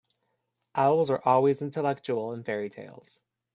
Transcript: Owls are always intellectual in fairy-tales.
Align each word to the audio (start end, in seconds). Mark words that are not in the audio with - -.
Owls 0.73 1.11
are 1.11 1.21
always 1.23 1.61
intellectual 1.61 2.33
in 2.33 2.43
fairy-tales. 2.43 3.21